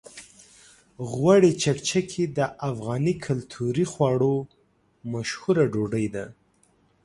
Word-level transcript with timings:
غوړي 1.11 1.51
چکچکي 1.63 2.23
د 2.37 2.39
افغاني 2.69 3.13
کلتوري 3.25 3.85
خواړو 3.91 4.33
مشهوره 5.13 5.65
ډوډۍ 5.73 6.07
ده. 6.15 6.25